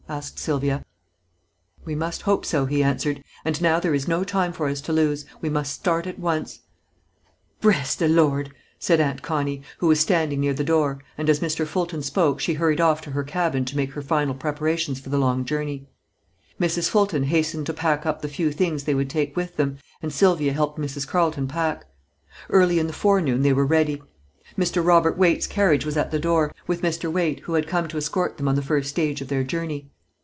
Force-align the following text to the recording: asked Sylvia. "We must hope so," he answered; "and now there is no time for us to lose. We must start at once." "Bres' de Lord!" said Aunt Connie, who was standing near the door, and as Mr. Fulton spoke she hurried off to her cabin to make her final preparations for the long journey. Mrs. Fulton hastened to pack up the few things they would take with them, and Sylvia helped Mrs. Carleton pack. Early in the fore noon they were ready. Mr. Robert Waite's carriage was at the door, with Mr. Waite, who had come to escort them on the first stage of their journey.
asked 0.09 0.37
Sylvia. 0.37 0.83
"We 1.85 1.95
must 1.95 2.23
hope 2.23 2.45
so," 2.45 2.65
he 2.65 2.83
answered; 2.83 3.23
"and 3.45 3.61
now 3.61 3.79
there 3.79 3.93
is 3.93 4.09
no 4.09 4.25
time 4.25 4.51
for 4.51 4.67
us 4.67 4.81
to 4.81 4.91
lose. 4.91 5.25
We 5.39 5.47
must 5.49 5.71
start 5.73 6.05
at 6.05 6.19
once." 6.19 6.59
"Bres' 7.61 7.95
de 7.95 8.09
Lord!" 8.09 8.51
said 8.77 8.99
Aunt 8.99 9.21
Connie, 9.21 9.61
who 9.77 9.87
was 9.87 10.01
standing 10.01 10.41
near 10.41 10.53
the 10.53 10.65
door, 10.65 10.99
and 11.17 11.29
as 11.29 11.39
Mr. 11.39 11.65
Fulton 11.65 12.01
spoke 12.03 12.41
she 12.41 12.55
hurried 12.55 12.81
off 12.81 12.99
to 13.03 13.11
her 13.11 13.23
cabin 13.23 13.63
to 13.63 13.77
make 13.77 13.93
her 13.93 14.01
final 14.01 14.35
preparations 14.35 14.99
for 14.99 15.07
the 15.07 15.17
long 15.17 15.45
journey. 15.45 15.87
Mrs. 16.59 16.89
Fulton 16.89 17.23
hastened 17.23 17.65
to 17.67 17.73
pack 17.73 18.05
up 18.05 18.21
the 18.21 18.27
few 18.27 18.51
things 18.51 18.83
they 18.83 18.93
would 18.93 19.09
take 19.09 19.37
with 19.37 19.55
them, 19.55 19.77
and 20.01 20.11
Sylvia 20.11 20.51
helped 20.51 20.77
Mrs. 20.77 21.07
Carleton 21.07 21.47
pack. 21.47 21.85
Early 22.49 22.79
in 22.79 22.87
the 22.87 22.91
fore 22.91 23.21
noon 23.21 23.43
they 23.43 23.53
were 23.53 23.65
ready. 23.65 24.01
Mr. 24.59 24.85
Robert 24.85 25.17
Waite's 25.17 25.47
carriage 25.47 25.85
was 25.85 25.95
at 25.95 26.11
the 26.11 26.19
door, 26.19 26.53
with 26.67 26.81
Mr. 26.81 27.09
Waite, 27.09 27.39
who 27.41 27.53
had 27.53 27.65
come 27.65 27.87
to 27.87 27.95
escort 27.97 28.35
them 28.35 28.49
on 28.49 28.55
the 28.55 28.61
first 28.61 28.89
stage 28.89 29.21
of 29.21 29.29
their 29.29 29.45
journey. 29.45 29.89